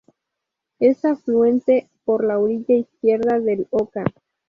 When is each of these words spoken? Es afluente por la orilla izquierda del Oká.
Es 0.79 1.05
afluente 1.05 1.87
por 2.05 2.23
la 2.25 2.39
orilla 2.39 2.73
izquierda 2.75 3.39
del 3.39 3.67
Oká. 3.69 4.03